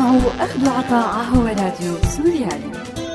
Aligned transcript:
تسمعوا 0.00 0.30
أخذ 0.40 0.68
وعطاء 0.68 1.24
هو 1.24 1.46
راديو 1.46 1.94
سوريالي. 2.16 3.09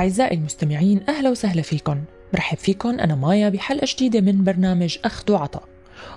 أعزائي 0.00 0.36
المستمعين 0.36 1.00
أهلا 1.08 1.30
وسهلا 1.30 1.62
فيكم. 1.62 2.04
برحب 2.32 2.58
فيكم 2.58 3.00
أنا 3.00 3.14
مايا 3.14 3.48
بحلقة 3.48 3.86
جديدة 3.88 4.20
من 4.20 4.44
برنامج 4.44 4.98
أخذ 5.04 5.32
وعطاء. 5.32 5.62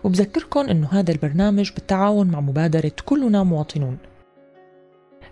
وبذكركم 0.04 0.60
أنه 0.60 0.88
هذا 0.92 1.12
البرنامج 1.12 1.72
بالتعاون 1.72 2.28
مع 2.28 2.42
مبادرة 2.42 2.92
كلنا 3.06 3.44
مواطنون. 3.44 3.98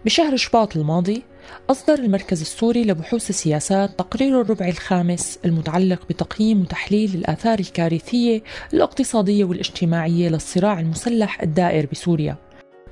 بشهر 0.06 0.36
شباط 0.36 0.78
الماضي 0.78 1.23
أصدر 1.70 1.94
المركز 1.94 2.42
السوري 2.42 2.84
لبحوث 2.84 3.30
السياسات 3.30 4.00
تقرير 4.00 4.42
الربع 4.42 4.68
الخامس 4.68 5.40
المتعلق 5.45 6.00
بتقييم 6.09 6.62
وتحليل 6.62 7.16
الآثار 7.16 7.59
الكارثية 7.59 8.44
الاقتصادية 8.73 9.44
والاجتماعية 9.45 10.30
للصراع 10.30 10.80
المسلح 10.80 11.42
الدائر 11.42 11.88
بسوريا 11.92 12.36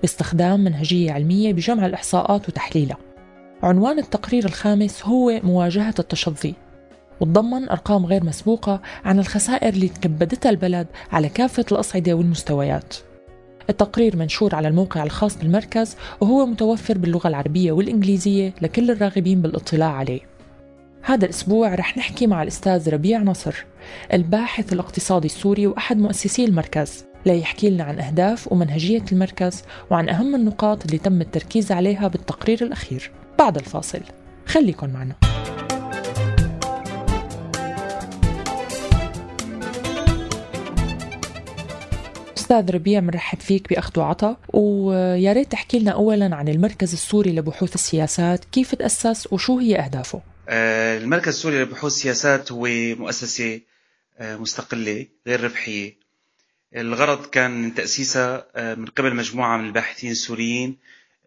باستخدام 0.01 0.63
منهجية 0.63 1.11
علمية 1.11 1.53
بجمع 1.53 1.85
الإحصاءات 1.85 2.49
وتحليلها. 2.49 3.08
عنوان 3.63 3.99
التقرير 3.99 4.45
الخامس 4.45 5.05
هو 5.05 5.39
مواجهة 5.43 5.93
التشظي 5.99 6.53
وتضمن 7.19 7.69
أرقام 7.69 8.05
غير 8.05 8.23
مسبوقة 8.23 8.81
عن 9.05 9.19
الخسائر 9.19 9.73
اللي 9.73 9.87
تكبدتها 9.87 10.49
البلد 10.49 10.87
على 11.11 11.29
كافة 11.29 11.65
الأصعدة 11.71 12.13
والمستويات. 12.13 12.95
التقرير 13.69 14.15
منشور 14.17 14.55
على 14.55 14.67
الموقع 14.67 15.03
الخاص 15.03 15.37
بالمركز 15.37 15.95
وهو 16.21 16.45
متوفر 16.45 16.97
باللغة 16.97 17.27
العربية 17.27 17.71
والإنجليزية 17.71 18.53
لكل 18.61 18.91
الراغبين 18.91 19.41
بالاطلاع 19.41 19.91
عليه. 19.91 20.19
هذا 21.01 21.25
الأسبوع 21.25 21.75
رح 21.75 21.97
نحكي 21.97 22.27
مع 22.27 22.43
الأستاذ 22.43 22.89
ربيع 22.89 23.19
نصر 23.19 23.65
الباحث 24.13 24.73
الاقتصادي 24.73 25.27
السوري 25.27 25.67
وأحد 25.67 25.97
مؤسسي 25.97 26.45
المركز 26.45 27.05
ليحكي 27.25 27.69
لنا 27.69 27.83
عن 27.83 27.99
أهداف 27.99 28.51
ومنهجية 28.51 29.03
المركز 29.11 29.63
وعن 29.91 30.09
أهم 30.09 30.35
النقاط 30.35 30.85
اللي 30.85 30.97
تم 30.97 31.21
التركيز 31.21 31.71
عليها 31.71 32.07
بالتقرير 32.07 32.63
الأخير. 32.63 33.11
بعد 33.39 33.57
الفاصل. 33.57 34.01
خليكن 34.45 34.89
معنا. 34.89 35.15
أستاذ 42.37 42.71
ربيع 42.71 42.99
بنرحب 42.99 43.39
فيك 43.39 43.69
بأخذ 43.69 43.99
وعطا. 43.99 44.37
ويا 44.53 45.33
ريت 45.33 45.51
تحكي 45.51 45.79
لنا 45.79 45.91
اولا 45.91 46.35
عن 46.35 46.47
المركز 46.47 46.93
السوري 46.93 47.31
لبحوث 47.31 47.75
السياسات. 47.75 48.45
كيف 48.45 48.75
تأسس 48.75 49.33
وشو 49.33 49.59
هي 49.59 49.79
أهدافه؟ 49.79 50.21
آه، 50.49 50.97
المركز 50.97 51.27
السوري 51.27 51.61
لبحوث 51.61 51.91
السياسات 51.93 52.51
هو 52.51 52.67
مؤسسة 52.95 53.61
آه، 54.19 54.35
مستقلة 54.35 55.07
غير 55.27 55.43
ربحية. 55.43 55.95
الغرض 56.75 57.25
كان 57.25 57.73
تأسيسها 57.75 58.45
آه، 58.55 58.75
من 58.75 58.85
قبل 58.85 59.15
مجموعة 59.15 59.57
من 59.57 59.65
الباحثين 59.65 60.11
السوريين. 60.11 60.77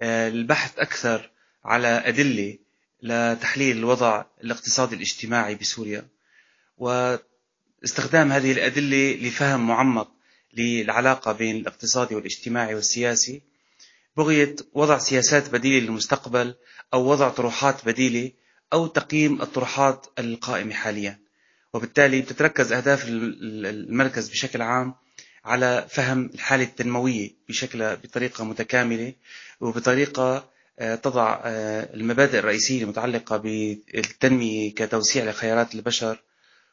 البحث 0.03 0.79
أكثر 0.79 1.31
على 1.65 1.89
أدلة 1.89 2.59
لتحليل 3.03 3.77
الوضع 3.77 4.25
الاقتصادي 4.45 4.95
الاجتماعي 4.95 5.55
بسوريا. 5.55 6.09
واستخدام 6.78 8.33
هذه 8.33 8.53
الأدلة 8.53 9.12
لفهم 9.12 9.67
معمق 9.67 10.11
للعلاقة 10.55 11.33
بين 11.33 11.56
الاقتصادي 11.56 12.15
والاجتماعي 12.15 12.75
والسياسي. 12.75 13.43
بغية 14.17 14.56
وضع 14.75 14.99
سياسات 14.99 15.51
بديلة 15.51 15.87
للمستقبل 15.87 16.55
أو 16.95 17.06
وضع 17.06 17.28
طروحات 17.28 17.84
بديلة 17.84 18.33
أو 18.72 18.87
تقييم 18.87 19.43
الطروحات 19.43 20.06
القائمة 20.19 20.75
حاليا. 20.75 21.19
وبالتالي 21.75 22.21
بتتركز 22.21 22.72
أهداف 22.72 23.05
المركز 23.09 24.28
بشكل 24.28 24.62
عام 24.62 24.95
على 25.45 25.87
فهم 25.91 26.31
الحالة 26.34 26.65
التنموية 26.65 27.31
بشكل 27.49 27.97
بطريقة 27.97 28.45
متكاملة 28.45 29.15
وبطريقة 29.61 30.52
تضع 30.82 31.41
آه، 31.44 31.94
المبادئ 31.94 32.38
الرئيسية 32.38 32.82
المتعلقة 32.82 33.37
بالتنمية 33.37 34.75
كتوسيع 34.75 35.25
لخيارات 35.25 35.75
البشر 35.75 36.22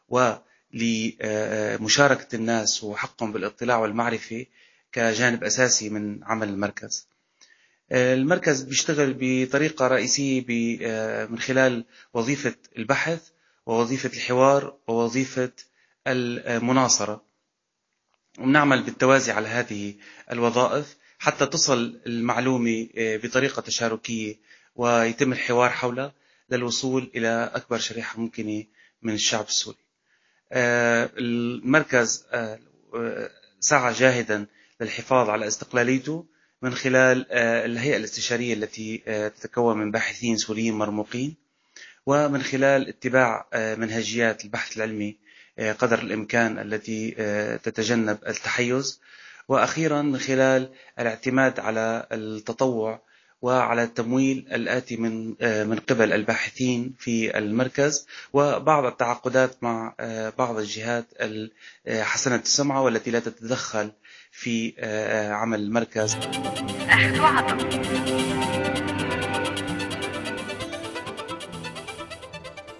ولمشاركة 0.10 2.36
الناس 2.36 2.84
وحقهم 2.84 3.32
بالاطلاع 3.32 3.78
والمعرفة 3.78 4.46
كجانب 4.92 5.44
أساسي 5.44 5.90
من 5.90 6.24
عمل 6.24 6.50
المركز. 6.50 7.08
آه، 7.92 8.14
المركز 8.14 8.62
بيشتغل 8.62 9.18
بطريقة 9.20 9.88
رئيسية 9.88 10.46
من 11.28 11.40
خلال 11.40 11.86
وظيفة 12.14 12.56
البحث 12.78 13.22
ووظيفة 13.66 14.10
الحوار 14.14 14.78
ووظيفة 14.88 15.52
المناصرة. 16.08 17.30
ونعمل 18.40 18.84
بالتوازي 18.84 19.32
على 19.32 19.48
هذه 19.48 19.94
الوظائف. 20.32 20.96
حتى 21.20 21.46
تصل 21.46 22.00
المعلومة 22.08 22.88
آه، 22.98 23.18
بطريقة 23.18 23.62
تشاركية 23.62 24.36
ويتم 24.76 25.32
الحوار 25.32 25.70
حولها 25.70 26.14
للوصول 26.50 27.12
إلى 27.16 27.52
أكبر 27.54 27.78
شريحة 27.78 28.20
ممكنة 28.20 28.64
من 29.02 29.14
الشعب 29.14 29.46
السوري. 29.46 29.78
آه، 30.52 31.10
المركز 31.18 32.26
آه، 32.32 32.60
سعى 33.60 33.94
جاهدا 33.94 34.46
للحفاظ 34.82 35.30
على 35.30 35.48
استقلاليته 35.48 36.26
من 36.62 36.74
خلال 36.74 37.32
الهيئة 37.32 37.98
الاستشارية 37.98 38.54
التي 38.54 38.98
تتكون 39.30 39.78
من 39.78 39.92
باحثين 39.92 40.38
سوريين 40.38 40.74
مرموقين 40.74 41.36
ومن 42.06 42.44
خلال 42.44 42.88
اتباع 42.88 43.48
منهجيات 43.54 44.46
البحث 44.46 44.78
العلمي 44.78 45.18
قدر 45.60 46.00
الإمكان 46.00 46.60
التي 46.60 47.12
تتجنب 47.64 48.18
التحيز. 48.28 49.00
وأخيرا 49.50 50.02
من 50.02 50.18
خلال 50.18 50.70
الاعتماد 51.00 51.60
على 51.60 52.08
التطوع 52.12 53.02
وعلى 53.42 53.84
التمويل 53.84 54.48
الآتي 54.52 54.98
من 54.98 55.36
آه، 55.42 55.64
من 55.64 55.80
قبل 55.80 56.14
الباحثين 56.14 56.96
في 57.00 57.38
المركز 57.38 58.08
وبعض 58.34 58.86
التعاقدات 58.86 59.64
مع 59.64 59.96
آه، 60.00 60.34
بعض 60.38 60.58
الجهات 60.58 61.06
حسنة 61.90 62.36
السمعة 62.36 62.82
والتي 62.82 63.12
لا 63.12 63.20
تتدخل 63.20 63.92
في 64.32 64.74
آه، 64.80 65.32
عمل 65.32 65.60
المركز. 65.60 66.18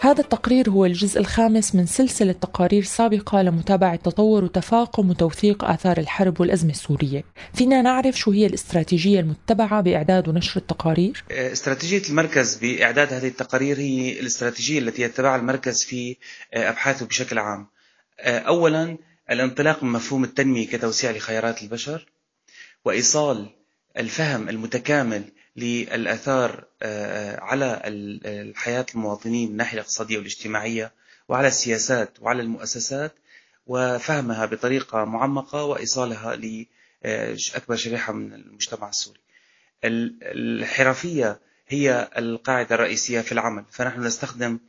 هذا 0.10 0.22
التقرير 0.22 0.70
هو 0.70 0.86
الجزء 0.86 1.20
الخامس 1.20 1.76
من 1.76 1.86
سلسلة 1.86 2.32
تقارير 2.32 2.84
سابقة 2.84 3.42
لمتابعة 3.42 3.96
تطور 3.96 4.44
وتفاقم 4.44 5.10
وتوثيق 5.10 5.64
آثار 5.64 5.98
الحرب 5.98 6.42
والأزمة 6.42 6.72
السورية 6.72 7.24
فينا 7.54 7.82
نعرف 7.82 8.18
شو 8.18 8.32
هي 8.32 8.46
الاستراتيجية 8.46 9.20
المتبعة 9.20 9.82
بإعداد 9.82 10.28
ونشر 10.28 10.60
التقارير؟ 10.60 11.24
استراتيجية 11.32 12.02
المركز 12.10 12.56
بإعداد 12.56 13.14
هذه 13.14 13.28
التقارير 13.28 13.78
هي 13.78 14.20
الاستراتيجية 14.20 14.80
التي 14.80 15.02
يتبعها 15.02 15.36
المركز 15.36 15.84
في 15.84 16.18
أبحاثه 16.54 17.06
بشكل 17.06 17.40
عام 17.40 17.68
أولا 18.26 18.98
الانطلاق 19.32 19.84
من 19.84 19.92
مفهوم 19.92 20.24
التنمية 20.24 20.68
كتوسيع 20.68 21.12
لخيارات 21.12 21.64
البشر 21.64 22.06
وإيصال 22.86 23.59
الفهم 23.98 24.50
المتكامل 24.50 25.24
للآثار 25.56 26.64
آه، 26.82 27.40
على 27.40 27.82
الحياة 27.86 28.86
المواطنين 28.96 29.48
من 29.48 29.52
الناحية 29.52 29.74
الاقتصادية 29.74 30.18
والاجتماعية 30.18 30.92
وعلى 31.30 31.48
السياسات 31.48 32.22
وعلى 32.22 32.42
المؤسسات 32.42 33.14
وفهمها 33.68 34.46
بطريقة 34.46 35.06
معمقة 35.06 35.64
وإيصالها 35.64 36.36
لأكبر 36.36 37.76
شريحة 37.76 38.14
من 38.14 38.34
المجتمع 38.34 38.90
السوري. 38.90 39.20
الحرفية 39.84 41.40
هي 41.68 42.10
القاعدة 42.18 42.76
الرئيسية 42.76 43.22
في 43.22 43.32
العمل. 43.32 43.66
فنحن 43.72 44.02
نستخدم 44.04 44.60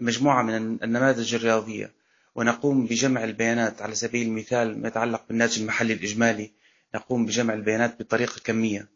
مجموعة 0.00 0.42
من 0.42 0.54
النماذج 0.82 1.34
الرياضية 1.34 1.92
ونقوم 2.34 2.86
بجمع 2.86 3.24
البيانات 3.24 3.82
على 3.82 3.94
سبيل 3.94 4.26
المثال 4.26 4.82
ما 4.82 4.88
يتعلق 4.88 5.24
بالناتج 5.28 5.60
المحلي 5.60 5.92
الإجمالي 5.92 6.50
نقوم 6.94 7.26
بجمع 7.26 7.54
البيانات 7.54 8.02
بطريقة 8.02 8.40
كمية. 8.44 8.88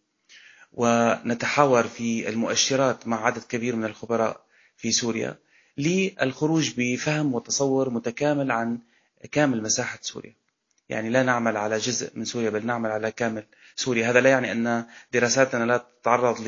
ونتحاور 0.72 1.82
في 1.82 2.28
المؤشرات 2.28 3.06
مع 3.08 3.26
عدد 3.26 3.42
كبير 3.42 3.76
من 3.76 3.84
الخبراء 3.84 4.44
في 4.76 4.92
سوريا 4.92 5.36
للخروج 5.78 6.72
بفهم 6.76 7.34
وتصور 7.34 7.90
متكامل 7.90 8.50
عن 8.50 8.78
كامل 9.32 9.62
مساحة 9.62 9.98
سوريا. 10.02 10.34
يعني 10.88 11.10
لا 11.10 11.22
نعمل 11.22 11.56
على 11.56 11.78
جزء 11.78 12.10
من 12.14 12.24
سوريا 12.24 12.50
بل 12.50 12.66
نعمل 12.66 12.90
على 12.90 13.10
كامل 13.12 13.44
سوريا. 13.76 14.10
هذا 14.10 14.20
لا 14.20 14.30
يعني 14.30 14.52
أن 14.52 14.84
دراساتنا 15.12 15.64
لا 15.64 15.86
تتعرض 16.00 16.40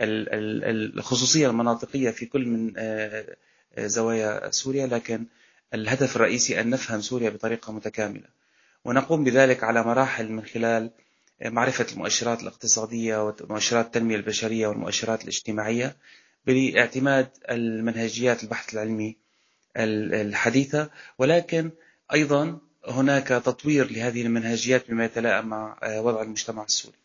للخصوصية 0.00 1.50
المناطقية 1.50 2.10
في 2.10 2.26
كل 2.26 2.46
من 2.46 2.72
آه، 2.76 3.36
آه، 3.74 3.86
زوايا 3.86 4.50
سوريا 4.50 4.86
لكن 4.86 5.26
الهدف 5.74 6.16
الرئيسي 6.16 6.60
أن 6.60 6.70
نفهم 6.70 7.00
سوريا 7.00 7.30
بطريقة 7.30 7.72
متكاملة. 7.72 8.28
ونقوم 8.84 9.24
بذلك 9.24 9.64
على 9.64 9.82
مراحل 9.82 10.32
من 10.32 10.44
خلال 10.44 10.90
معرفة 11.44 11.86
المؤشرات 11.92 12.42
الاقتصادية 12.42 13.22
ومؤشرات 13.22 13.86
التنمية 13.86 14.16
البشرية 14.16 14.66
والمؤشرات 14.66 15.22
الاجتماعية 15.22 15.96
باعتماد 16.46 17.28
المنهجيات 17.50 18.42
البحث 18.42 18.74
العلمي 18.74 19.16
الحديثة. 19.76 20.90
ولكن 21.18 21.70
أيضا 22.12 22.58
هناك 22.88 23.28
تطوير 23.28 23.92
لهذه 23.92 24.22
المنهجيات 24.22 24.90
بما 24.90 25.04
يتلائم 25.04 25.46
مع 25.46 25.78
آه، 25.82 26.00
وضع 26.00 26.22
المجتمع 26.22 26.64
السوري. 26.64 26.96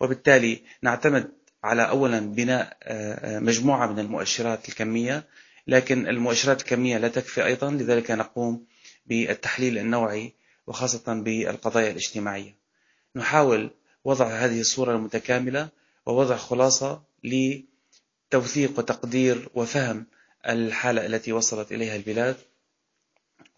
وبالتالي 0.00 0.62
نعتمد 0.82 1.32
على 1.64 1.88
أولا 1.88 2.20
بناء 2.20 2.76
آه، 2.82 3.36
آه، 3.36 3.38
مجموعة 3.38 3.86
من 3.86 3.98
المؤشرات 3.98 4.68
الكمية. 4.68 5.24
لكن 5.66 6.08
المؤشرات 6.08 6.60
الكمية 6.60 6.98
لا 6.98 7.08
تكفي 7.08 7.44
أيضا. 7.44 7.70
لذلك 7.70 8.10
نقوم 8.10 8.64
بالتحليل 9.06 9.78
النوعي 9.78 10.34
وخاصة 10.66 11.14
بالقضايا 11.14 11.90
الاجتماعية. 11.90 12.54
نحاول 13.16 13.70
وضع 14.04 14.26
هذه 14.26 14.60
الصورة 14.60 14.96
المتكاملة 14.96 15.68
ووضع 16.06 16.36
خلاصة 16.36 17.02
لتوثيق 17.24 18.78
وتقدير 18.78 19.48
وفهم 19.54 20.06
الحالة 20.48 21.06
التي 21.06 21.32
وصلت 21.32 21.72
إليها 21.72 21.96
البلاد 21.96 22.36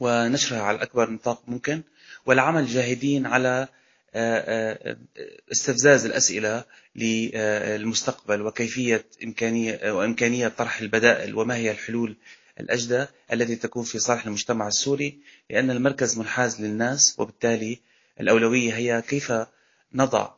ونشرها 0.01 0.63
على 0.63 0.83
أكبر 0.83 1.11
نطاق 1.11 1.43
ممكن 1.49 1.83
والعمل 2.27 2.67
جاهدين 2.67 3.27
على 3.27 3.69
آه، 4.15 4.89
آه، 4.89 4.97
استفزاز 5.53 6.05
الأسئلة 6.05 6.65
للمستقبل 6.97 8.43
وكيفية 8.43 9.05
إمكانية 9.25 9.93
وإمكانية 9.93 10.49
طرح 10.49 10.81
البدائل 10.81 11.35
وما 11.35 11.57
هي 11.57 11.71
الحلول 11.71 12.17
الأجدى 12.61 13.07
التي 13.33 13.57
تكون 13.57 13.83
في 13.83 13.99
صالح 13.99 14.27
المجتمع 14.27 14.69
السوري 14.69 15.19
لأن 15.51 15.71
المركز 15.71 16.19
منحاز 16.19 16.61
للناس 16.61 17.15
وبالتالي 17.19 17.81
الأولوية 18.21 18.75
هي 18.75 19.03
كيف 19.03 19.33
نضع 19.95 20.31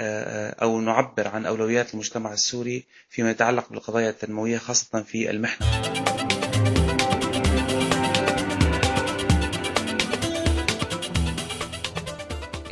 آه، 0.00 0.50
أو 0.50 0.80
نعبر 0.80 1.28
عن 1.28 1.46
أولويات 1.46 1.94
المجتمع 1.94 2.32
السوري 2.32 2.84
فيما 3.08 3.30
يتعلق 3.30 3.68
بالقضايا 3.70 4.10
التنموية 4.10 4.58
خاصة 4.58 5.02
في 5.02 5.30
المحنة 5.30 5.66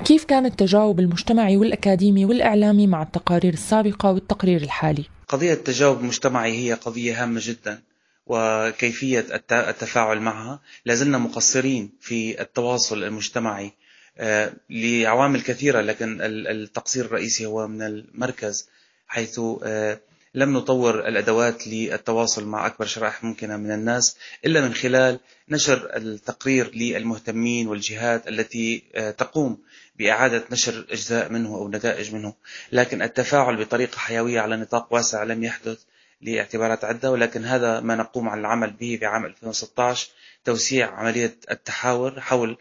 كيف 0.06 0.24
كان 0.24 0.46
التجاوب 0.46 1.00
المجتمعي 1.00 1.56
والأكاديمي 1.56 2.24
والإعلامي 2.24 2.86
مع 2.86 3.02
التقارير 3.02 3.52
السابقة 3.52 4.12
والتقرير 4.12 4.62
الحالي؟ 4.62 5.04
قضية 5.28 5.52
التجاوب 5.52 6.00
المجتمعي 6.00 6.52
هي 6.52 6.72
قضية 6.72 7.22
هامة 7.22 7.40
جدا 7.44 7.78
وكيفية 8.26 9.26
التفاعل 9.52 10.20
معها. 10.20 10.60
لازلنا 10.84 11.18
مقصرين 11.18 11.92
في 12.00 12.40
التواصل 12.40 13.04
المجتمعي 13.04 13.72
آه، 14.18 14.52
لعوامل 14.70 15.42
كثيرة 15.42 15.80
لكن 15.80 16.18
التقصير 16.22 17.04
الرئيسي 17.04 17.46
هو 17.46 17.68
من 17.68 17.82
المركز 17.82 18.68
حيث 19.06 19.40
آه، 19.62 20.00
لم 20.34 20.56
نطور 20.56 21.08
الأدوات 21.08 21.68
للتواصل 21.68 22.46
مع 22.46 22.66
أكبر 22.66 22.86
شرائح 22.86 23.24
ممكنة 23.24 23.56
من 23.56 23.72
الناس 23.72 24.16
إلا 24.44 24.60
من 24.60 24.74
خلال 24.74 25.20
نشر 25.48 25.96
التقرير 25.96 26.74
للمهتمين 26.74 27.68
والجهات 27.68 28.28
التي 28.28 28.82
آه، 28.94 29.10
تقوم 29.10 29.58
بإعادة 29.98 30.44
نشر 30.50 30.86
أجزاء 30.90 31.32
منه 31.32 31.54
أو 31.54 31.68
نتائج 31.68 32.14
منه. 32.14 32.34
لكن 32.72 33.02
التفاعل 33.02 33.56
بطريقة 33.56 33.98
حيوية 33.98 34.40
على 34.40 34.56
نطاق 34.56 34.92
واسع 34.92 35.22
لم 35.22 35.44
يحدث. 35.44 35.78
لاعتبارات 36.20 36.84
عدة 36.84 37.10
ولكن 37.10 37.44
هذا 37.44 37.80
ما 37.80 37.94
نقوم 37.94 38.28
على 38.28 38.40
العمل 38.40 38.70
به 38.70 38.96
في 39.00 39.06
عام 39.06 39.24
2016 39.24 40.08
توسيع 40.44 40.90
عملية 40.90 41.36
التحاور 41.50 42.20
حول 42.20 42.58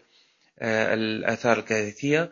آه، 0.58 0.94
الآثار 0.94 1.58
الكارثية 1.58 2.30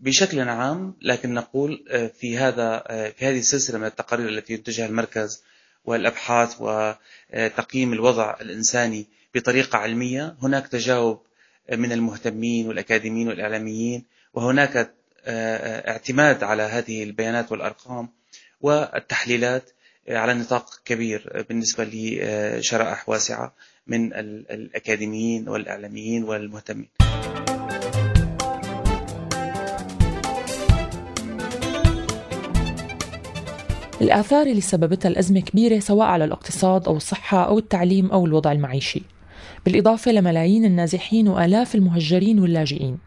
بشكل 0.00 0.40
عام 0.40 0.96
لكن 1.02 1.34
نقول 1.34 1.84
آه، 1.90 2.06
في 2.06 2.38
هذا 2.38 2.84
آه، 2.86 3.08
في 3.10 3.26
هذه 3.26 3.38
السلسلة 3.38 3.78
من 3.78 3.86
التقارير 3.86 4.28
التي 4.28 4.52
ينتجها 4.52 4.86
المركز 4.86 5.42
والأبحاث 5.84 6.56
وتقييم 6.60 7.92
الوضع 7.92 8.36
الإنساني 8.40 9.06
بطريقة 9.34 9.78
علمية 9.78 10.36
هناك 10.42 10.68
تجاوب 10.68 11.22
من 11.72 11.92
المهتمين 11.92 12.68
والأكاديميين 12.68 13.28
والإعلاميين 13.28 14.04
وهناك 14.34 14.94
اعتماد 15.26 16.42
على 16.42 16.62
هذه 16.62 17.02
البيانات 17.02 17.52
والأرقام 17.52 18.08
والتحليلات 18.60 19.70
على 20.08 20.34
نطاق 20.34 20.80
كبير 20.84 21.44
بالنسبة 21.48 21.84
لشرائح 21.84 23.08
واسعة 23.08 23.54
من 23.86 24.12
الأكاديميين 24.14 25.48
والإعلاميين 25.48 26.24
والمهتمين. 26.24 26.88
الآثار 34.00 34.46
اللي 34.46 34.60
سببتها 34.60 35.08
الأزمة 35.08 35.40
كبيرة 35.40 35.78
سواء 35.78 36.06
على 36.06 36.24
الاقتصاد 36.24 36.88
أو 36.88 36.96
الصحة 36.96 37.46
أو 37.46 37.58
التعليم 37.58 38.10
أو 38.10 38.26
الوضع 38.26 38.52
المعيشي. 38.52 39.02
بالإضافة 39.64 40.12
لملايين 40.12 40.64
النازحين 40.64 41.28
وآلاف 41.28 41.74
المهجرين 41.74 42.38
واللاجئين. 42.38 42.98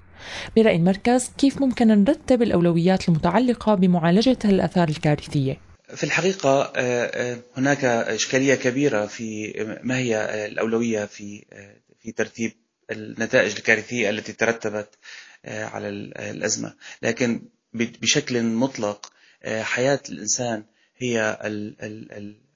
برأي 0.56 0.75
المركز 0.75 1.31
كيف 1.38 1.62
ممكن 1.62 1.88
نرتب 1.88 2.41
الأولويات 2.41 3.09
المتعلقة 3.09 3.75
بمعالجة 3.75 4.38
الآثار 4.45 4.89
الكارثية؟ 4.89 5.57
في 5.87 6.03
الحقيقة 6.03 6.61
آه، 6.61 6.71
آه، 6.75 7.37
هناك 7.57 7.85
إشكالية 7.85 8.55
كبيرة 8.55 9.05
في 9.05 9.53
ما 9.83 9.97
هي 9.97 10.45
الأولوية 10.45 11.05
في 11.05 11.45
آه، 11.53 11.75
في 11.99 12.11
ترتيب 12.11 12.51
النتائج 12.91 13.55
الكارثية 13.55 14.09
التي 14.09 14.33
ترتبت 14.33 14.89
على 15.45 15.89
الأزمة. 15.89 16.75
لكن 17.01 17.41
بشكل 17.73 18.43
مطلق 18.43 19.11
حياة 19.45 19.99
الإنسان 20.09 20.63
هي 20.97 21.37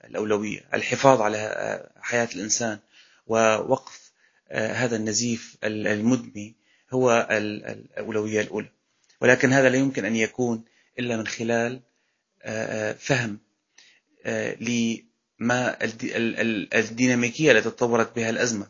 الأولوية 0.06 0.62
الحفاظ 0.74 1.22
على 1.22 1.90
حياة 2.02 2.30
الإنسان. 2.36 2.80
ووقف 3.28 4.12
هذا 4.52 4.96
النزيف 4.96 5.58
المدمي 5.64 6.56
هو 6.92 7.28
الأولوية 7.32 8.42
الأولى. 8.42 8.70
ولكن 9.22 9.54
هذا 9.54 9.70
لا 9.70 9.78
يمكن 9.78 10.06
أن 10.06 10.16
يكون 10.16 10.64
إلا 11.00 11.18
من 11.18 11.28
خلال 11.28 11.82
فهم 13.00 13.40
لما 14.60 15.78
الديناميكية 16.74 17.52
التي 17.52 17.70
تطورت 17.70 18.16
بها 18.16 18.30
الأزمة. 18.30 18.68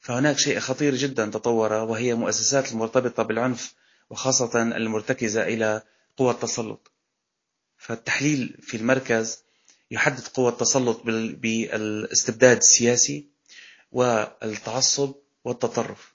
فهناك 0.00 0.38
شيء 0.38 0.58
خطير 0.58 0.94
جدا 0.94 1.26
تطور 1.26 1.72
وهي 1.72 2.14
مؤسسات 2.14 2.72
المرتبطة 2.72 3.22
بالعنف 3.22 3.74
وخاصة 4.10 4.62
المرتكزة 4.62 5.42
إلى 5.42 5.82
قوى 6.16 6.30
التسلط. 6.30 6.92
فالتحليل 7.78 8.56
في 8.62 8.76
المركز 8.76 9.38
يحدد 9.90 10.26
قوى 10.26 10.48
التسلط 10.48 11.00
بالاستبداد 11.04 12.56
السياسي 12.56 13.26
والتعصب 13.92 15.14
والتطرف. 15.44 16.14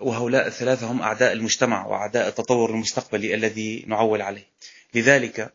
وهؤلاء 0.00 0.46
الثلاثة 0.46 0.86
هم 0.86 1.02
أعداء 1.02 1.32
المجتمع 1.32 1.86
وأعداء 1.86 2.28
التطور 2.28 2.70
المستقبلي 2.70 3.34
الذي 3.34 3.84
نعول 3.86 4.22
عليه. 4.22 4.46
لذلك 4.94 5.52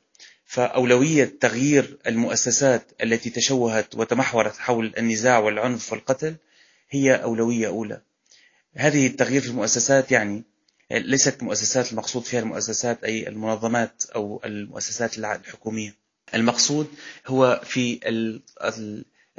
فأولوية 0.52 1.38
تغيير 1.40 1.98
المؤسسات 2.08 2.92
التي 3.04 3.30
تشوهت 3.30 3.96
وتمحورت 3.96 4.58
حول 4.58 4.94
النزاع 4.98 5.40
والعنف 5.40 5.92
والقتل 5.92 6.36
هي 6.90 7.16
أولوية 7.16 7.68
أولى. 7.68 8.02
هذه 8.76 9.08
التغيير 9.08 9.42
في 9.42 9.48
المؤسسات 9.48 10.12
يعني 10.12 10.44
ليست 10.92 11.44
مؤسسات 11.44 11.92
المقصود 11.92 12.24
فيها 12.24 12.40
المؤسسات 12.40 13.04
أي 13.04 13.28
المنظمات 13.28 14.04
أو 14.16 14.42
المؤسسات 14.46 15.18
الحكومية. 15.18 15.96
المقصود 16.34 16.88
هو 17.28 17.62
في 17.64 18.00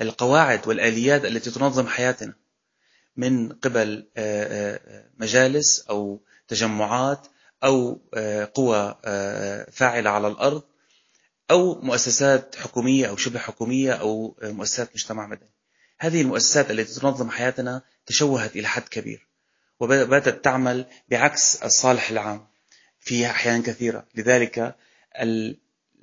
القواعد 0.00 0.68
والآليات 0.68 1.24
التي 1.24 1.50
تنظم 1.50 1.86
حياتنا 1.86 2.34
من 3.16 3.52
قبل 3.52 4.06
آه، 4.16 4.76
آه، 4.76 5.04
مجالس 5.18 5.86
أو 5.90 6.20
تجمعات 6.48 7.26
أو 7.64 8.00
آه، 8.14 8.50
قوى 8.54 8.94
فاعلة 9.72 10.10
على 10.10 10.28
الأرض 10.28 10.71
أو 11.50 11.80
مؤسسات 11.80 12.56
حكومية 12.56 13.08
أو 13.08 13.16
شبه 13.16 13.38
حكومية 13.38 13.92
أو 13.92 14.36
مؤسسات 14.42 14.90
مجتمع 14.94 15.26
مدني. 15.26 15.50
هذه 15.98 16.20
المؤسسات 16.20 16.70
التي 16.70 17.00
تنظم 17.00 17.30
حياتنا 17.30 17.82
تشوهت 18.06 18.56
إلى 18.56 18.68
حد 18.68 18.82
كبير 18.82 19.26
وباتت 19.80 20.44
تعمل 20.44 20.86
بعكس 21.08 21.62
الصالح 21.62 22.10
العام 22.10 22.46
في 23.00 23.26
أحيان 23.26 23.62
كثيرة. 23.62 24.06
لذلك 24.14 24.76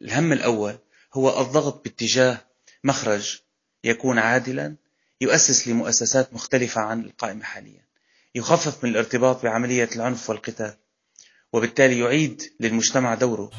الهم 0.02 0.34
الأول 0.34 0.78
هو 1.14 1.42
الضغط 1.42 1.84
باتجاه 1.84 2.38
مخرج 2.84 3.40
يكون 3.84 4.20
عادلا 4.20 4.76
يؤسس 5.22 5.68
لمؤسسات 5.68 6.34
مختلفة 6.34 6.82
عن 6.82 7.02
القائمة 7.02 7.44
حاليا. 7.44 7.86
يخفف 8.36 8.84
من 8.84 8.90
الارتباط 8.90 9.44
بعملية 9.44 9.90
العنف 9.96 10.30
والقتال 10.30 10.74
وبالتالي 11.54 12.00
يعيد 12.00 12.54
للمجتمع 12.60 13.16
دوره. 13.16 13.52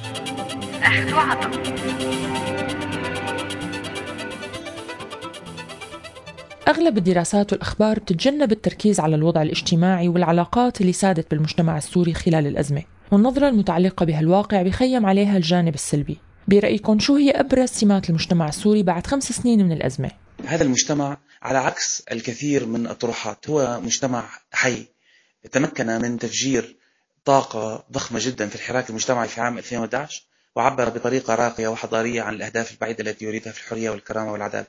أغلب 6.69 6.99
الدراسات 6.99 7.53
والأخبار 7.53 7.99
بتتجنب 7.99 8.53
التركيز 8.53 9.01
على 9.01 9.17
الوضع 9.17 9.43
الاجتماعي 9.43 10.09
والعلاقات 10.09 10.81
اللي 10.81 10.93
سادت 10.93 11.31
بالمجتمع 11.31 11.79
السوري 11.79 12.15
خلال 12.15 12.47
الأزمة 12.47 12.83
والنظرة 13.13 13.49
المتعلقة 13.49 14.07
بهالواقع 14.07 14.63
بخيم 14.63 15.07
عليها 15.07 15.37
الجانب 15.37 15.75
السلبي 15.75 16.19
برأيكم 16.49 16.99
شو 16.99 17.17
هي 17.17 17.31
أبرز 17.31 17.69
سمات 17.69 18.11
المجتمع 18.11 18.49
السوري 18.49 18.83
بعد 18.83 19.07
خمس 19.07 19.33
سنين 19.33 19.65
من 19.65 19.73
الأزمة؟ 19.73 20.11
هذا 20.47 20.65
المجتمع 20.65 21.19
على 21.43 21.59
عكس 21.59 22.03
الكثير 22.13 22.67
من 22.67 22.87
الطروحات 22.87 23.51
هو 23.51 23.81
مجتمع 23.81 24.25
حي 24.53 24.87
تمكن 25.53 25.87
من 25.87 26.19
تفجير 26.19 26.77
طاقة 27.25 27.85
ضخمة 27.93 28.21
جدا 28.23 28.49
في 28.49 28.55
الحراك 28.55 28.91
المجتمعي 28.91 29.29
في 29.29 29.41
عام 29.41 29.59
2011 29.59 30.30
وعبر 30.57 30.89
بطريقة 30.89 31.35
راقية 31.35 31.69
وحضارية 31.69 32.23
عن 32.23 32.35
الأهداف 32.35 32.73
البعيدة 32.73 33.05
التي 33.05 33.25
يريدها 33.25 33.53
في 33.53 33.59
الحرية 33.59 33.91
والكرامة 33.91 34.33
والعدالة 34.33 34.67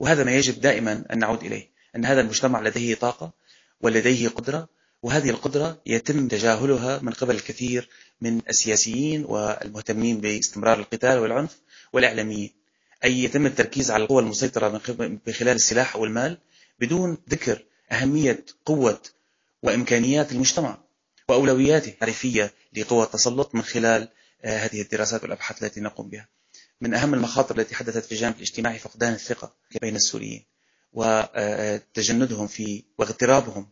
وهذا 0.00 0.24
ما 0.24 0.32
يجب 0.34 0.60
دائما 0.60 1.04
أن 1.12 1.18
نعود 1.18 1.44
إليه 1.44 1.70
أن 1.96 2.04
هذا 2.04 2.20
المجتمع 2.20 2.60
لديه 2.60 2.94
طاقة 2.94 3.32
ولديه 3.80 4.28
قدرة 4.28 4.68
وهذه 5.02 5.30
القدرة 5.30 5.80
يتم 5.86 6.28
تجاهلها 6.28 6.98
من 7.02 7.12
قبل 7.12 7.34
الكثير 7.34 7.88
من 8.20 8.40
السياسيين 8.48 9.24
والمهتمين 9.24 10.20
باستمرار 10.20 10.78
القتال 10.78 11.18
والعنف 11.18 11.60
والإعلاميين. 11.92 12.52
أي 13.04 13.24
يتم 13.24 13.46
التركيز 13.46 13.90
على 13.90 14.02
القوى 14.02 14.22
المسيطرة 14.22 14.68
من 14.98 15.32
خلال 15.32 15.56
السلاح 15.56 15.96
أو 15.96 16.04
المال 16.04 16.38
بدون 16.80 17.18
ذكر 17.30 17.64
أهمية 17.92 18.44
قوة 18.64 19.00
وإمكانيات 19.62 20.32
المجتمع 20.32 20.78
وأولوياته 21.28 21.88
التعريفية 21.88 22.52
لقوى 22.76 23.02
التسلط 23.04 23.54
من 23.54 23.62
خلال 23.62 24.08
هذه 24.44 24.80
الدراسات 24.80 25.22
والأبحاث 25.22 25.62
التي 25.62 25.80
نقوم 25.80 26.08
بها. 26.08 26.28
من 26.80 26.94
أهم 26.94 27.14
المخاطر 27.14 27.58
التي 27.58 27.74
حدثت 27.74 28.04
في 28.04 28.12
الجانب 28.12 28.36
الاجتماعي 28.36 28.78
فقدان 28.78 29.12
الثقة 29.12 29.54
بين 29.80 29.96
السوريين 29.96 30.44
وتجندهم 30.92 32.46
في 32.46 32.84
واغترابهم 32.98 33.68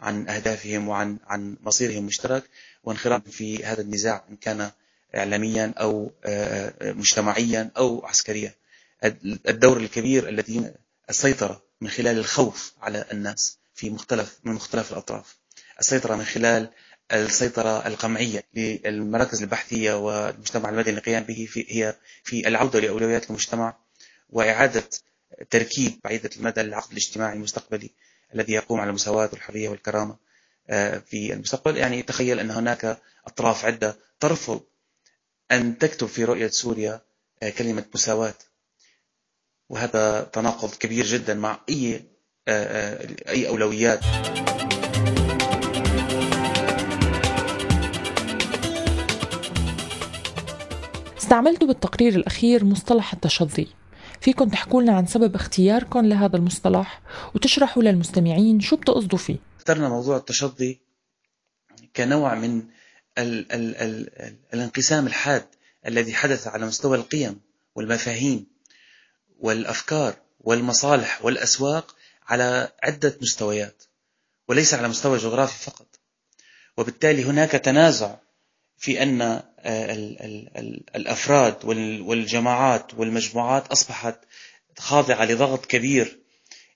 عن 0.00 0.28
أهدافهم 0.28 0.88
وعن 0.88 1.18
عن 1.26 1.56
مصيرهم 1.60 1.98
المشترك 1.98 2.44
وانخراط 2.84 3.28
في 3.28 3.64
هذا 3.64 3.80
النزاع 3.80 4.24
إن 4.30 4.36
كان 4.36 4.70
إعلاميا 5.16 5.74
أو 5.80 6.12
آه، 6.24 6.92
مجتمعيا 6.92 7.70
أو 7.76 8.06
عسكريا. 8.06 8.54
الدور 9.48 9.76
الكبير 9.76 10.28
الذي 10.28 10.74
السيطرة 11.10 11.62
من 11.80 11.88
خلال 11.88 12.18
الخوف 12.18 12.72
على 12.80 13.04
الناس 13.12 13.58
في 13.74 13.90
مختلف 13.90 14.38
من 14.44 14.52
مختلف 14.52 14.92
الأطراف. 14.92 15.36
السيطرة 15.80 16.14
من 16.14 16.24
خلال 16.24 16.70
السيطرة 17.12 17.86
القمعية 17.86 18.44
للمراكز 18.54 19.42
البحثية 19.42 19.92
والمجتمع 19.92 20.68
المدني 20.68 20.98
القيام 20.98 21.22
به 21.22 21.46
في 21.50 21.66
هي 21.68 21.96
في 22.24 22.48
العودة 22.48 22.80
لأولويات 22.80 23.30
المجتمع 23.30 23.76
وإعادة 24.30 24.84
تركيب 25.50 26.00
بعيدة 26.04 26.30
المدى 26.36 26.62
للعقد 26.62 26.90
الاجتماعي 26.90 27.36
المستقبلي 27.36 27.90
الذي 28.34 28.52
يقوم 28.52 28.80
على 28.80 28.88
المساواة 28.88 29.28
والحرية 29.32 29.68
والكرامة 29.68 30.16
آه، 30.70 30.98
في 30.98 31.32
المستقبل. 31.32 31.76
يعني 31.76 32.02
تخيل 32.02 32.40
أن 32.40 32.50
هناك 32.50 32.98
أطراف 33.26 33.64
عدة 33.64 33.96
ترفض 34.20 34.60
أن 35.52 35.78
تكتب 35.78 36.06
في 36.06 36.24
رؤية 36.24 36.48
سوريا 36.48 37.00
آه، 37.42 37.50
كلمة 37.50 37.84
مساواة. 37.94 38.34
وهذا 39.68 40.30
تناقض 40.32 40.74
كبير 40.74 41.04
جدا 41.04 41.34
مع 41.34 41.60
أي 41.68 42.04
آه، 42.48 43.08
أي 43.28 43.48
أولويات. 43.48 44.00
استعملتوا 51.26 51.68
بالتقرير 51.68 52.14
الأخير 52.14 52.64
مصطلح 52.64 53.12
التشظي. 53.12 53.66
فيكم 54.20 54.48
تحكوا 54.48 54.82
لنا 54.82 54.96
عن 54.96 55.06
سبب 55.06 55.34
اختياركم 55.34 56.06
لهذا 56.06 56.36
المصطلح 56.36 57.02
وتشرحوا 57.34 57.82
للمستمعين 57.82 58.60
شو 58.60 58.76
بتقصدوا 58.76 59.18
فيه. 59.18 59.36
اخترنا 59.56 59.88
موضوع 59.88 60.16
التشظي 60.16 60.80
كنوع 61.96 62.34
من 62.34 62.62
ال 63.18 63.52
ال 63.52 63.76
ال 63.76 64.20
ال 64.20 64.36
الانقسام 64.54 65.06
الحاد 65.06 65.46
الذي 65.86 66.14
حدث 66.14 66.46
على 66.46 66.66
مستوى 66.66 66.96
القيم 66.96 67.40
والمفاهيم 67.74 68.46
والأفكار 69.40 70.14
والمصالح 70.40 71.24
والأسواق 71.24 71.94
على 72.28 72.68
عدة 72.82 73.16
مستويات 73.22 73.82
وليس 74.48 74.74
على 74.74 74.88
مستوى 74.88 75.18
جغرافي 75.18 75.64
فقط. 75.64 75.86
وبالتالي 76.76 77.24
هناك 77.24 77.50
تنازع 77.50 78.14
في 78.78 79.02
أن 79.02 79.22
آه، 79.22 79.42
الأفراد 80.96 81.64
والجماعات 82.04 82.94
والمجموعات 82.94 83.66
أصبحت 83.66 84.18
خاضعة 84.78 85.24
لضغط 85.24 85.66
كبير 85.66 86.18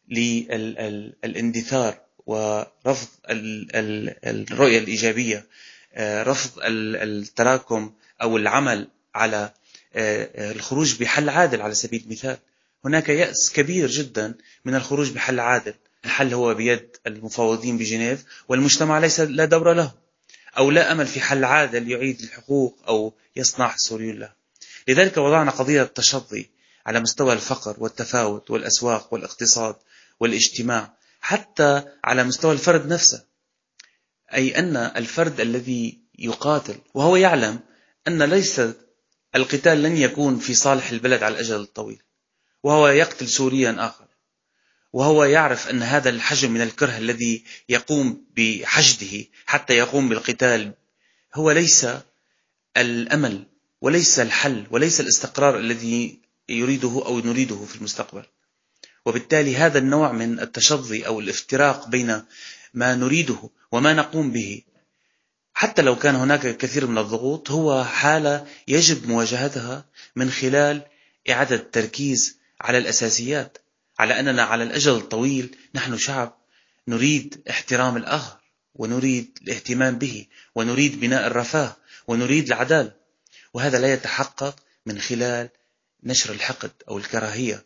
للإندثار 0.09 1.99
ورفض 2.27 3.09
الرؤية 3.31 4.79
الإيجابية 4.79 5.47
آه، 5.95 6.23
رفض 6.23 6.61
التراكم 6.65 7.93
أو 8.23 8.37
العمل 8.37 8.89
على 9.15 9.53
آه، 9.95 10.53
الخروج 10.53 11.01
بحل 11.01 11.29
عادل 11.29 11.63
على 11.63 11.75
سبيل 11.75 12.03
المثال. 12.07 12.39
هناك 12.85 13.09
يأس 13.09 13.53
كبير 13.53 13.89
جدا 13.89 14.35
من 14.65 14.75
الخروج 14.75 15.11
بحل 15.11 15.41
عادل. 15.41 15.75
الحل 16.05 16.35
هو 16.35 16.55
بيد 16.55 16.97
المفاوضين 17.07 17.79
بجنيف 17.79 18.25
والمجتمع 18.49 18.99
ليس 18.99 19.21
لا 19.21 19.45
دور 19.45 19.73
له. 19.73 19.93
أو 20.59 20.71
لا 20.71 20.93
أمل 20.93 21.07
في 21.07 21.21
حل 21.21 21.45
عادل 21.45 21.91
يعيد 21.91 22.21
الحقوق 22.21 22.79
أو 22.89 23.15
يصنع 23.37 23.75
السوريون 23.75 24.19
له 24.19 24.33
لذلك 24.89 25.17
وضعنا 25.17 25.51
قضية 25.51 25.83
التشظي 25.83 26.51
على 26.87 27.01
مستوى 27.01 27.33
الفقر 27.33 27.77
والتفاوت 27.79 28.51
والأسواق 28.51 29.15
والاقتصاد 29.15 29.77
والاجتماع 30.21 30.95
حتى 31.21 31.83
على 32.05 32.25
مستوى 32.25 32.53
الفرد 32.53 32.87
نفسه. 32.87 33.25
أي 34.35 34.59
أن 34.59 34.77
الفرد 34.77 35.41
الذي 35.41 35.99
يقاتل 36.19 36.79
وهو 36.95 37.17
يعلم 37.17 37.61
أن 38.09 38.23
ليس 38.23 38.61
القتال 39.35 39.83
لن 39.83 39.97
يكون 39.97 40.39
في 40.39 40.55
صالح 40.55 40.91
البلد 40.91 41.23
على 41.23 41.35
الأجل 41.35 41.61
الطويل 41.61 42.03
وهو 42.63 42.89
يقتل 42.89 43.29
سوريا 43.29 43.77
آخر. 43.79 44.05
وهو 44.93 45.25
يعرف 45.25 45.71
أن 45.71 45.83
هذا 45.83 46.11
الحجم 46.11 46.51
من 46.51 46.61
الكره 46.61 46.99
الذي 46.99 47.45
يقوم 47.69 48.25
بحشده 48.37 49.27
حتى 49.47 49.75
يقوم 49.75 50.09
بالقتال 50.09 50.75
هو 51.35 51.51
ليس 51.51 51.87
الأمل 52.77 53.47
وليس 53.81 54.19
الحل 54.19 54.67
وليس 54.71 55.01
الاستقرار 55.01 55.59
الذي 55.59 56.21
يريده 56.49 57.03
أو 57.07 57.19
نريده 57.19 57.65
في 57.65 57.77
المستقبل. 57.77 58.25
وبالتالي 59.07 59.57
هذا 59.57 59.79
النوع 59.79 60.13
من 60.13 60.41
التشظي 60.41 61.07
أو 61.07 61.21
الافتراق 61.21 61.89
بين 61.89 62.23
ما 62.75 62.95
نريده 62.95 63.51
وما 63.73 63.93
نقوم 63.93 64.33
به 64.33 64.63
حتى 65.55 65.83
لو 65.83 65.97
كان 65.97 66.15
هناك 66.15 66.57
كثير 66.57 66.87
من 66.87 66.99
الضغوط 66.99 67.51
هو 67.51 67.85
حالة 67.85 68.47
يجب 68.69 69.09
مواجهتها 69.09 69.85
من 70.17 70.31
خلال 70.31 70.83
إعادة 71.31 71.57
التركيز 71.57 72.39
على 72.61 72.79
الأساسيات. 72.79 73.59
على 74.01 74.21
أننا 74.21 74.43
على 74.43 74.65
الأجل 74.65 74.97
الطويل 74.97 75.57
نحن 75.75 75.99
شعب 75.99 76.35
نريد 76.89 77.43
احترام 77.51 77.97
الآخر 77.97 78.37
ونريد 78.75 79.39
الاهتمام 79.43 79.99
به 79.99 80.27
ونريد 80.55 81.01
بناء 81.01 81.27
الرفاه 81.27 81.77
ونريد 82.07 82.47
العدالة 82.47 82.93
وهذا 83.55 83.79
لا 83.79 83.93
يتحقق 83.93 84.57
من 84.87 84.99
خلال 84.99 85.49
نشر 86.05 86.33
الحقد 86.33 86.71
أو 86.89 86.99
الكراهية 86.99 87.65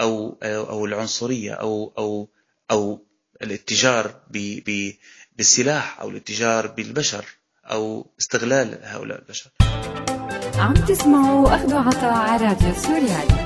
أو 0.00 0.38
أو 0.42 0.86
العنصرية 0.86 1.52
أو 1.52 1.92
أو 1.98 2.28
أو 2.70 3.06
الاتجار 3.42 4.14
بالسلاح 5.36 6.00
أو 6.00 6.10
الاتجار 6.10 6.66
بالبشر 6.66 7.24
أو 7.64 8.10
استغلال 8.20 8.78
هؤلاء 8.82 9.18
البشر. 9.18 9.50
عم 10.58 10.74
تسمعوا 10.74 11.54
أخذ 11.54 11.74
عطاء 11.74 12.14
على 12.14 12.46
راديو 12.46 12.74
سوريالي. 12.82 13.45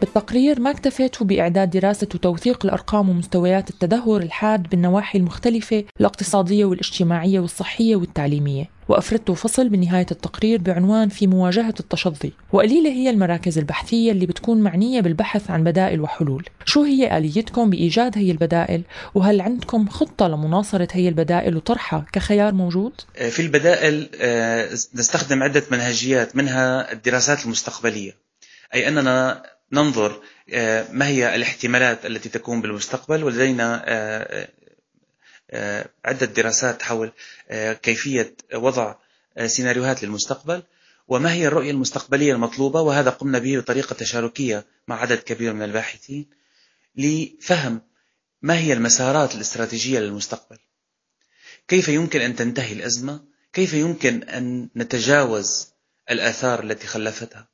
بالتقرير 0.00 0.60
ما 0.60 0.70
اكتفيتوا 0.70 1.26
بإعداد 1.26 1.70
دراسة 1.70 2.08
وتوثيق 2.14 2.64
الأرقام 2.64 3.08
ومستويات 3.08 3.70
التدهور 3.70 4.22
الحاد 4.22 4.62
بالنواحي 4.62 5.18
المختلفة 5.18 5.84
الاقتصادية 6.00 6.64
والاجتماعية 6.64 7.40
والصحية 7.40 7.96
والتعليمية 7.96 8.70
وأفردتوا 8.88 9.34
فصل 9.34 9.68
بنهاية 9.68 10.06
التقرير 10.10 10.60
بعنوان 10.60 11.08
في 11.08 11.26
مواجهة 11.26 11.74
التشظي 11.80 12.32
وقليلة 12.52 12.90
هي 12.90 13.10
المراكز 13.10 13.58
البحثية 13.58 14.12
اللي 14.12 14.26
بتكون 14.26 14.60
معنية 14.60 15.00
بالبحث 15.00 15.50
عن 15.50 15.64
بدائل 15.64 16.00
وحلول. 16.00 16.48
شو 16.64 16.82
هي 16.82 17.18
آليتكم 17.18 17.70
بإيجاد 17.70 18.18
هي 18.18 18.30
البدائل؟ 18.30 18.82
وهل 19.14 19.40
عندكم 19.40 19.88
خطة 19.88 20.28
لمناصرة 20.28 20.88
هي 20.92 21.08
البدائل 21.08 21.56
وطرحها 21.56 22.06
كخيار 22.12 22.54
موجود؟ 22.54 22.92
في 23.30 23.42
البدائل 23.42 24.08
آه، 24.20 24.68
نستخدم 24.72 25.42
عدة 25.42 25.62
منهجيات 25.70 26.36
منها 26.36 26.92
الدراسات 26.92 27.44
المستقبلية. 27.44 28.12
أي 28.74 28.88
أننا 28.88 29.42
ننظر 29.72 30.22
ما 30.92 31.06
هي 31.08 31.34
الاحتمالات 31.36 32.06
التي 32.06 32.28
تكون 32.28 32.60
بالمستقبل 32.60 33.24
ولدينا 33.24 33.84
عدة 36.04 36.26
دراسات 36.26 36.82
حول 36.82 37.12
كيفية 37.82 38.36
وضع 38.54 38.94
سيناريوهات 39.46 40.02
للمستقبل 40.02 40.62
وما 41.08 41.32
هي 41.32 41.46
الرؤية 41.46 41.70
المستقبلية 41.70 42.32
المطلوبة 42.32 42.80
وهذا 42.80 43.10
قمنا 43.10 43.38
به 43.38 43.58
بطريقة 43.58 43.94
تشاركية 43.94 44.64
مع 44.88 45.00
عدد 45.00 45.18
كبير 45.18 45.52
من 45.52 45.62
الباحثين 45.62 46.26
لفهم 46.96 47.80
ما 48.42 48.58
هي 48.58 48.72
المسارات 48.72 49.34
الاستراتيجية 49.34 49.98
للمستقبل. 49.98 50.58
كيف 51.68 51.88
يمكن 51.88 52.20
أن 52.20 52.36
تنتهي 52.36 52.72
الأزمة؟ 52.72 53.24
كيف 53.52 53.74
يمكن 53.74 54.22
أن 54.22 54.68
نتجاوز 54.76 55.68
الآثار 56.10 56.62
التي 56.62 56.86
خلفتها؟ 56.86 57.48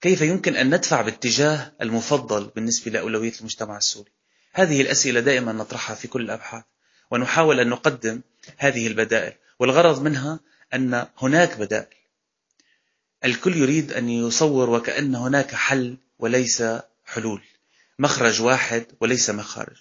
كيف 0.00 0.20
يمكن 0.20 0.56
أن 0.56 0.74
ندفع 0.74 1.02
باتجاه 1.02 1.72
المفضل 1.80 2.44
بالنسبة 2.44 2.90
لأولوية 2.90 3.32
المجتمع 3.40 3.76
السوري؟ 3.76 4.10
هذه 4.52 4.80
الأسئلة 4.80 5.20
دائما 5.20 5.52
نطرحها 5.52 5.94
في 5.96 6.08
كل 6.08 6.22
الأبحاث 6.22 6.64
ونحاول 7.10 7.60
أن 7.60 7.68
نقدم 7.68 8.20
هذه 8.56 8.86
البدائل 8.86 9.32
والغرض 9.58 10.02
منها 10.02 10.40
أن 10.74 11.06
هناك 11.18 11.56
بدائل. 11.58 11.96
الكل 13.24 13.56
يريد 13.56 13.92
أن 13.92 14.08
يصور 14.08 14.70
وكأن 14.70 15.14
هناك 15.14 15.54
حل 15.54 15.96
وليس 16.18 16.62
حلول 17.04 17.42
مخرج 17.98 18.42
واحد 18.42 18.86
وليس 19.00 19.30
مخارج. 19.30 19.76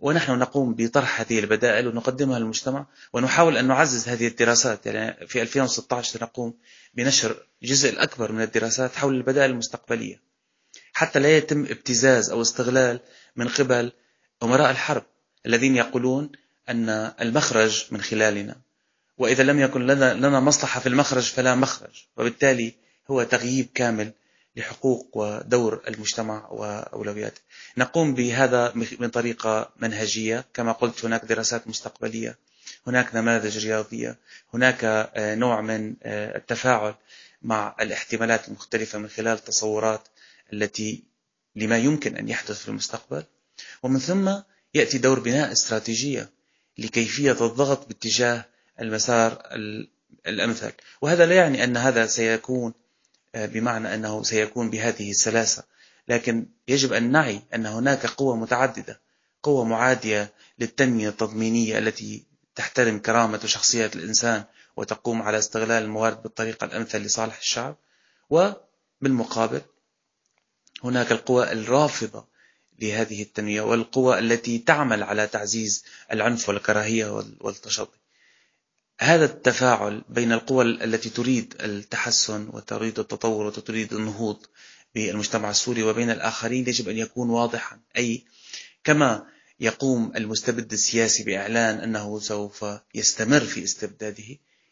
ونحن 0.00 0.38
نقوم 0.38 0.74
بطرح 0.74 1.20
هذه 1.20 1.38
البدائل 1.38 1.88
ونقدمها 1.88 2.38
للمجتمع 2.38 2.86
ونحاول 3.12 3.56
أن 3.56 3.68
نعزز 3.68 4.08
هذه 4.08 4.26
الدراسات. 4.26 4.86
يعني 4.86 5.26
في 5.26 5.42
2016 5.42 6.18
سنقوم 6.18 6.54
بنشر 6.94 7.46
جزء 7.62 7.90
الأكبر 7.90 8.32
من 8.32 8.42
الدراسات 8.42 8.94
حول 8.94 9.14
البدائل 9.14 9.50
المستقبلية. 9.50 10.22
حتى 10.92 11.18
لا 11.18 11.36
يتم 11.36 11.62
ابتزاز 11.62 12.30
أو 12.30 12.42
استغلال 12.42 13.00
من 13.36 13.48
قبل 13.48 13.92
أمراء 14.42 14.70
الحرب 14.70 15.04
الذين 15.46 15.76
يقولون 15.76 16.30
أن 16.68 16.88
المخرج 17.20 17.86
من 17.90 18.00
خلالنا. 18.00 18.56
وإذا 19.18 19.42
لم 19.42 19.60
يكن 19.60 19.86
لنا, 19.86 20.14
لنا 20.14 20.40
مصلحة 20.40 20.80
في 20.80 20.88
المخرج 20.88 21.22
فلا 21.22 21.54
مخرج. 21.54 22.04
وبالتالي 22.16 22.74
هو 23.10 23.22
تغييب 23.22 23.68
كامل 23.74 24.12
لحقوق 24.58 25.16
ودور 25.16 25.82
المجتمع 25.88 26.48
وأولوياته 26.50 27.40
نقوم 27.78 28.14
بهذا 28.14 28.72
من 28.74 29.08
طريقة 29.08 29.70
منهجية. 29.76 30.44
كما 30.54 30.72
قلت 30.72 31.04
هناك 31.04 31.24
دراسات 31.24 31.68
مستقبلية 31.68 32.38
هناك 32.86 33.14
نماذج 33.14 33.66
رياضية 33.66 34.18
هناك 34.54 34.84
آه، 34.84 35.34
نوع 35.34 35.60
من 35.60 35.94
آه، 36.02 36.36
التفاعل 36.36 36.94
مع 37.42 37.76
الاحتمالات 37.80 38.48
المختلفة 38.48 38.98
من 38.98 39.08
خلال 39.08 39.44
تصورات 39.44 40.08
التي 40.52 41.04
لما 41.56 41.78
يمكن 41.78 42.16
أن 42.16 42.28
يحدث 42.28 42.62
في 42.62 42.68
المستقبل. 42.68 43.24
ومن 43.82 43.98
ثم 43.98 44.32
يأتي 44.74 44.98
دور 44.98 45.20
بناء 45.20 45.52
استراتيجية 45.52 46.30
لكيفية 46.78 47.46
الضغط 47.46 47.88
باتجاه 47.88 48.44
المسار 48.80 49.42
الأمثل. 50.26 50.72
وهذا 51.02 51.26
لا 51.26 51.34
يعني 51.34 51.64
أن 51.64 51.76
هذا 51.76 52.06
سيكون 52.06 52.74
بمعنى 53.34 53.94
أنه 53.94 54.22
سيكون 54.22 54.70
بهذه 54.70 55.10
السلاسة. 55.10 55.64
لكن 56.08 56.46
يجب 56.68 56.92
أن 56.92 57.12
نعي 57.12 57.42
أن 57.54 57.66
هناك 57.66 58.06
قوة 58.06 58.36
متعددة 58.36 59.00
قوة 59.42 59.64
معادية 59.64 60.32
للتنمية 60.58 61.08
التضمينية 61.08 61.78
التي 61.78 62.24
تحترم 62.54 62.98
كرامة 62.98 63.40
وشخصية 63.44 63.90
الإنسان 63.94 64.44
وتقوم 64.76 65.22
على 65.22 65.38
استغلال 65.38 65.82
الموارد 65.82 66.22
بالطريقة 66.22 66.64
الأمثل 66.64 66.98
لصالح 66.98 67.38
الشعب. 67.38 67.76
وبالمقابل 68.30 69.62
هناك 70.84 71.12
القوى 71.12 71.52
الرافضة 71.52 72.26
لهذه 72.78 73.22
التنمية 73.22 73.60
والقوى 73.60 74.18
التي 74.18 74.58
تعمل 74.58 75.02
على 75.02 75.26
تعزيز 75.26 75.84
العنف 76.12 76.48
والكراهية 76.48 77.10
والتشظي 77.40 77.98
هذا 79.00 79.24
التفاعل 79.24 80.04
بين 80.08 80.32
القوى 80.32 80.64
التي 80.64 81.10
تريد 81.10 81.54
التحسن 81.60 82.48
وتريد 82.52 82.98
التطور 82.98 83.46
وتريد 83.46 83.92
النهوض 83.92 84.46
بالمجتمع 84.94 85.50
السوري 85.50 85.82
وبين 85.82 86.10
الآخرين 86.10 86.68
يجب 86.68 86.88
أن 86.88 86.98
يكون 86.98 87.30
واضحا. 87.30 87.80
أي 87.96 88.24
كما 88.84 89.26
يقوم 89.60 90.12
المستبد 90.16 90.72
السياسي 90.72 91.22
بإعلان 91.22 91.78
أنه 91.78 92.20
سوف 92.20 92.64
يستمر 92.94 93.40
في 93.40 93.64
استبداده 93.64 94.24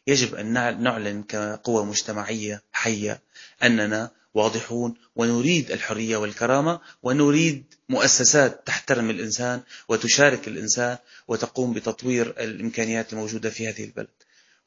يجب 0.07 0.35
أن 0.35 0.53
نعلن 0.83 1.23
كقوة 1.23 1.85
مجتمعية 1.85 2.63
حية 2.71 3.21
أننا 3.63 4.11
واضحون 4.33 4.95
ونريد 5.15 5.71
الحرية 5.71 6.17
والكرامة 6.17 6.79
ونريد 7.03 7.63
مؤسسات 7.89 8.67
تحترم 8.67 9.09
الإنسان 9.09 9.61
وتشارك 9.89 10.47
الإنسان 10.47 10.97
وتقوم 11.27 11.73
بتطوير 11.73 12.27
الإمكانيات 12.27 13.13
الموجودة 13.13 13.49
في 13.49 13.69
هذه 13.69 13.83
البلد. 13.83 14.16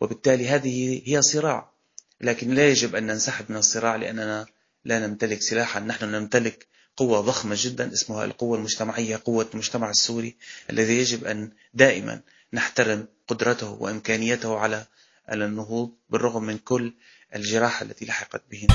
وبالتالي 0.01 0.49
هذه 0.49 1.03
هي 1.05 1.23
صراع. 1.23 1.73
لكن 2.21 2.51
لا 2.51 2.69
يجب 2.69 2.97
أن 2.97 3.07
ننسحب 3.07 3.45
من 3.49 3.57
الصراع 3.57 3.97
لأننا 3.97 4.47
لا 4.85 5.07
نمتلك 5.07 5.43
سلاحا. 5.43 5.81
نحن 5.81 6.05
نمتلك 6.05 6.67
قوة 6.97 7.21
ضخمة 7.21 7.57
جدا 7.59 7.93
اسمها 7.93 8.25
القوة 8.25 8.59
المجتمعية 8.59 9.21
قوة 9.25 9.47
المجتمع 9.55 9.91
السوري 9.91 10.37
الذي 10.71 10.99
يجب 10.99 11.25
أن 11.25 11.53
دائما 11.75 12.21
نحترم 12.53 13.07
قدرته 13.29 13.71
وإمكانيته 13.71 14.59
على 14.59 14.87
النهوض 15.33 15.91
بالرغم 16.11 16.45
من 16.45 16.59
كل 16.59 16.95
الجراحة 17.35 17.85
التي 17.85 18.05
لحقت 18.05 18.43
بهن. 18.51 18.67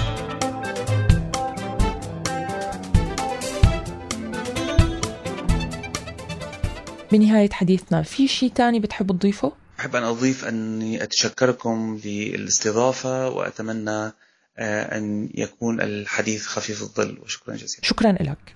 بنهاية 7.11 7.49
حديثنا 7.49 8.01
في 8.03 8.27
شيء 8.27 8.51
تاني 8.51 8.79
بتحب 8.79 9.11
تضيفه؟ 9.11 9.64
أحب 9.79 9.95
أن 9.95 10.03
أضيف 10.03 10.45
أني 10.45 11.03
أتشكركم 11.03 11.99
للاستضافة 12.05 13.29
وأتمنى 13.29 14.11
آه، 14.57 14.97
أن 14.97 15.29
يكون 15.33 15.81
الحديث 15.81 16.45
خفيف 16.45 16.81
الظل. 16.81 17.17
وشكرا 17.23 17.55
جزيلا. 17.55 17.81
شكرا 17.83 18.11
لك. 18.11 18.55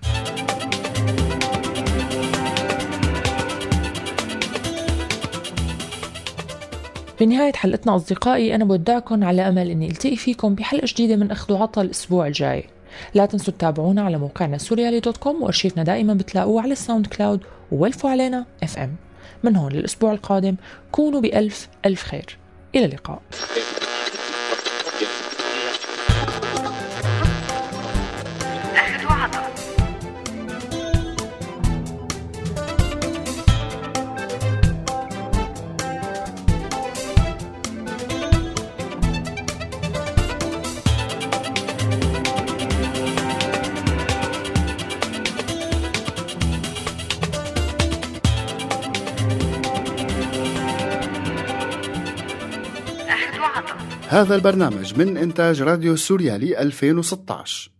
بنهاية 7.20 7.52
حلقتنا 7.52 7.96
أصدقائي 7.96 8.54
أنا 8.54 8.64
بودعكم 8.64 9.24
على 9.24 9.48
أمل 9.48 9.70
أني 9.70 9.90
ألتقي 9.90 10.16
فيكم 10.16 10.54
بحلقة 10.54 10.86
جديدة 10.88 11.16
من 11.16 11.30
أخد 11.30 11.52
وعطا 11.52 11.80
الأسبوع 11.80 12.26
الجاي. 12.26 12.64
لا 13.14 13.26
تنسوا 13.26 13.52
تتابعونا 13.52 14.02
على 14.02 14.18
موقعنا 14.18 14.58
سوريالي 14.58 15.00
dot 15.00 15.16
com 15.16 15.42
وأرشيفنا 15.42 15.82
دائما 15.82 16.14
بتلاقوه 16.14 16.62
على 16.62 16.72
الساوند 16.72 17.06
كلاود 17.06 17.40
وولفوا 17.72 18.10
علينا 18.10 18.46
اف 18.62 18.78
ام 18.78 18.96
من 19.42 19.56
هون 19.56 19.72
للأسبوع 19.72 20.12
القادم. 20.12 20.56
كونوا 20.92 21.20
بألف 21.20 21.68
ألف 21.86 22.02
خير. 22.02 22.38
إلى 22.74 22.84
اللقاء. 22.84 23.22
هذا 54.20 54.34
البرنامج 54.34 54.98
من 54.98 55.16
إنتاج 55.16 55.62
راديو 55.62 55.96
سوريالي 55.96 56.60
2016 56.60 57.70